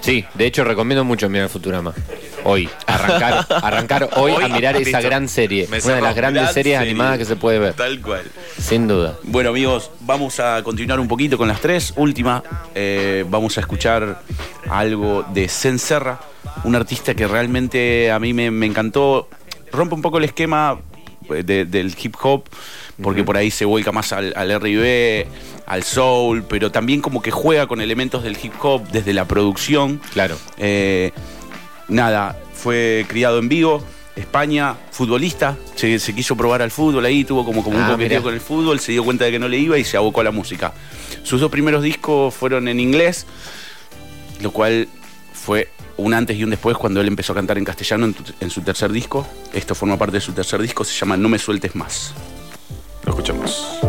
Sí, 0.01 0.25
de 0.33 0.45
hecho 0.45 0.63
recomiendo 0.63 1.03
mucho 1.03 1.29
mirar 1.29 1.49
Futurama. 1.49 1.93
Hoy. 2.43 2.69
Arrancar, 2.87 3.45
arrancar 3.63 4.09
hoy, 4.15 4.31
Hoy, 4.33 4.43
a 4.43 4.47
mirar 4.47 4.75
esa 4.75 5.01
gran 5.01 5.27
serie. 5.27 5.67
Me 5.69 5.79
Una 5.81 5.95
de 5.95 6.01
las 6.01 6.15
grandes 6.15 6.43
Gran 6.43 6.53
series 6.53 6.77
serie. 6.77 6.89
animadas 6.89 7.17
que 7.17 7.25
se 7.25 7.35
puede 7.35 7.59
ver. 7.59 7.73
Tal 7.73 8.01
cual. 8.01 8.23
Sin 8.59 8.87
duda. 8.87 9.17
Bueno 9.23 9.49
amigos, 9.49 9.91
vamos 10.01 10.39
a 10.39 10.61
continuar 10.63 10.99
un 10.99 11.07
poquito 11.07 11.37
con 11.37 11.47
las 11.47 11.61
tres. 11.61 11.93
Última, 11.95 12.43
eh, 12.75 13.25
vamos 13.29 13.57
a 13.57 13.61
escuchar 13.61 14.21
algo 14.69 15.25
de 15.33 15.47
Zen 15.47 15.79
Serra, 15.79 16.19
un 16.63 16.75
artista 16.75 17.13
que 17.15 17.27
realmente 17.27 18.11
a 18.11 18.19
mí 18.19 18.33
me, 18.33 18.51
me 18.51 18.65
encantó. 18.65 19.27
Rompe 19.71 19.95
un 19.95 20.01
poco 20.01 20.17
el 20.17 20.25
esquema 20.25 20.79
eh, 21.33 21.43
de- 21.43 21.65
del 21.65 21.95
hip 22.01 22.15
hop, 22.21 22.43
porque 23.01 23.23
por 23.23 23.37
ahí 23.37 23.51
se 23.51 23.65
vuelca 23.65 23.91
más 23.91 24.11
al, 24.13 24.33
al 24.35 24.51
R&B, 24.51 25.27
al 25.65 25.83
soul, 25.83 26.43
pero 26.43 26.71
también 26.71 27.01
como 27.01 27.21
que 27.21 27.31
juega 27.31 27.67
con 27.67 27.79
elementos 27.81 28.23
del 28.23 28.37
hip 28.41 28.53
hop 28.61 28.87
desde 28.89 29.13
la 29.13 29.25
producción. 29.25 30.01
Claro. 30.13 30.37
Eh, 30.57 31.11
nada, 31.91 32.37
fue 32.53 33.05
criado 33.07 33.37
en 33.39 33.47
Vigo, 33.49 33.83
España, 34.15 34.75
futbolista, 34.91 35.57
se, 35.75 35.97
se 35.99 36.13
quiso 36.15 36.35
probar 36.35 36.61
al 36.61 36.71
fútbol 36.71 37.05
ahí, 37.05 37.23
tuvo 37.23 37.45
como, 37.45 37.63
como 37.63 37.77
un 37.77 37.83
Ah, 37.83 37.89
coqueteo 37.91 38.21
con 38.23 38.33
el 38.33 38.41
fútbol, 38.41 38.79
se 38.79 38.91
dio 38.91 39.03
cuenta 39.03 39.25
de 39.25 39.31
que 39.31 39.39
no 39.39 39.47
le 39.47 39.57
iba 39.57 39.77
y 39.77 39.83
se 39.83 39.95
abocó 39.97 40.21
a 40.21 40.23
la 40.23 40.31
música. 40.31 40.73
Sus 41.23 41.39
dos 41.39 41.49
primeros 41.51 41.81
discos 41.83 42.33
fueron 42.33 42.67
en 42.67 42.79
inglés, 42.79 43.25
lo 44.41 44.51
cual 44.51 44.87
fue 45.33 45.69
un 45.97 46.13
antes 46.13 46.35
y 46.37 46.43
un 46.43 46.49
después 46.49 46.77
cuando 46.77 46.99
él 47.01 47.07
empezó 47.07 47.33
a 47.33 47.35
cantar 47.35 47.57
en 47.57 47.63
castellano 47.65 48.05
en, 48.05 48.13
tu- 48.13 48.33
en 48.39 48.49
su 48.49 48.61
tercer 48.61 48.91
disco. 48.91 49.25
Esto 49.53 49.75
forma 49.75 49.97
parte 49.97 50.17
de 50.17 50.21
su 50.21 50.33
tercer 50.33 50.61
disco, 50.61 50.83
se 50.83 50.93
llama 50.97 51.15
No 51.17 51.29
me 51.29 51.37
sueltes 51.39 51.75
más. 51.75 52.13
Lo 53.05 53.11
escuchamos. 53.11 53.79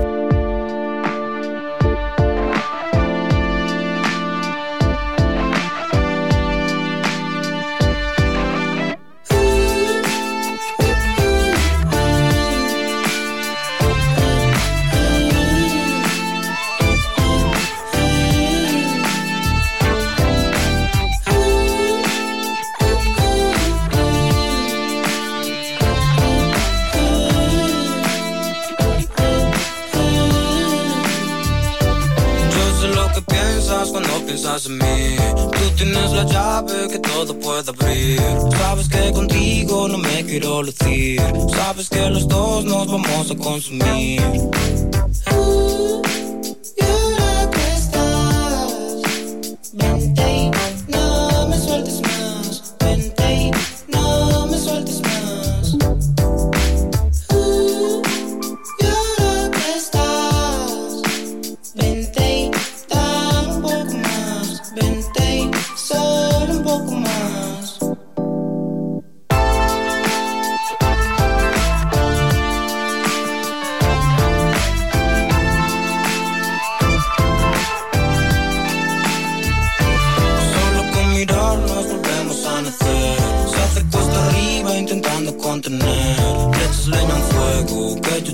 Sabes 37.64 38.88
que 38.88 39.12
contigo 39.12 39.86
no 39.86 39.98
me 39.98 40.24
quiero 40.24 40.62
lucir. 40.64 41.20
Sabes 41.54 41.88
que 41.88 42.10
los 42.10 42.26
dos 42.26 42.64
nos 42.64 42.86
vamos 42.88 43.30
a 43.30 43.36
consumir. 43.36 44.20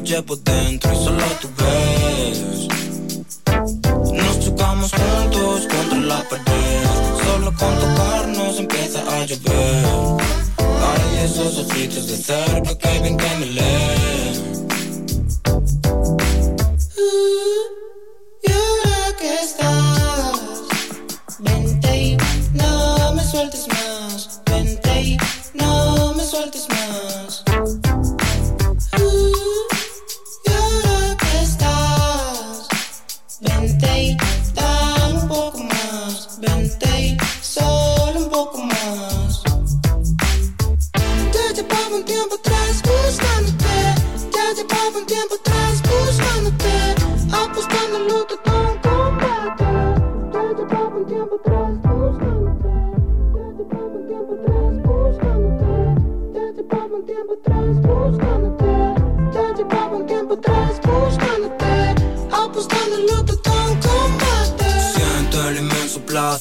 Llevo 0.08 0.36
dentro 0.36 0.90
y 0.90 0.96
solo 0.96 1.22
tú 1.42 1.48
ves. 1.58 2.68
Nos 4.14 4.40
chocamos 4.40 4.90
juntos 4.90 5.68
contra 5.68 5.98
la 5.98 6.28
pared. 6.30 6.84
Solo 7.24 7.52
con 7.58 7.78
tocarnos 7.78 8.58
empieza 8.58 9.00
a 9.00 9.26
llover. 9.26 9.84
Hay 10.88 11.24
esos 11.24 11.58
ojitos 11.58 12.06
de 12.06 12.16
cerca 12.16 12.78
que 12.78 13.00
ven 13.00 13.16
que 13.18 13.36
me 13.36 13.46
leen. 13.46 14.67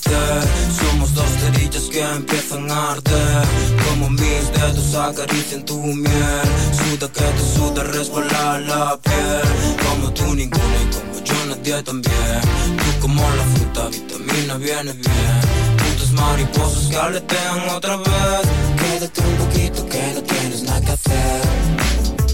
Somos 0.04 1.14
dos 1.16 1.26
cerillas 1.40 1.84
que 1.90 2.02
empiezan 2.02 2.70
a 2.70 2.92
arder. 2.92 3.46
Como 3.90 4.10
mis 4.12 4.52
dedos 4.54 4.94
acarician 4.96 5.66
tu 5.66 5.78
miel. 5.82 6.48
Suda 6.72 7.08
que 7.12 7.24
te 7.24 7.44
suda, 7.56 7.84
resbala 7.84 8.60
la 8.60 8.98
piel. 8.98 9.78
Como 9.88 10.14
tú 10.14 10.36
ninguna 10.36 10.78
y 10.84 10.96
como 10.96 11.24
yo 11.24 11.46
nadie 11.48 11.82
también. 11.84 12.42
Tú 12.78 13.02
como 13.02 13.22
la 13.22 13.44
fruta, 13.56 13.88
vitamina 13.90 14.58
viene 14.58 14.94
bien. 14.94 15.42
Putas 15.78 16.12
mariposas 16.12 16.88
que 16.90 16.98
aletean 16.98 17.70
otra 17.76 17.98
vez. 17.98 18.46
Quédate 18.78 19.22
un 19.22 19.36
poquito 19.38 19.90
que 19.90 20.14
no 20.14 20.22
tienes 20.22 20.62
nada 20.64 20.82
que 20.82 20.92
hacer. 20.92 22.27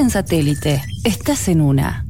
En 0.00 0.10
satélite. 0.10 0.82
Estás 1.04 1.48
en 1.48 1.60
una. 1.60 2.09